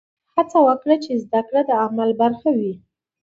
[0.33, 2.73] هڅه وکړه چې زده کړه د عمل برخه وي.